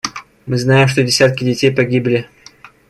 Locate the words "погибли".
1.69-2.27